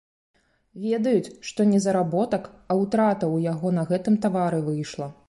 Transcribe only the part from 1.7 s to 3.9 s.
не заработак, а ўтрата ў яго на